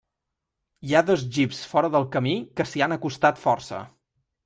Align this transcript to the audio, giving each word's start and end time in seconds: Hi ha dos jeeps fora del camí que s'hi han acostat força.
Hi 0.87 0.95
ha 0.99 1.03
dos 1.09 1.27
jeeps 1.35 1.61
fora 1.75 1.93
del 1.99 2.09
camí 2.17 2.35
que 2.59 2.69
s'hi 2.73 2.87
han 2.87 2.99
acostat 3.01 3.47
força. 3.47 3.89